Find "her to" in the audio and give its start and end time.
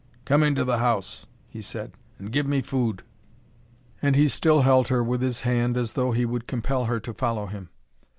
6.85-7.13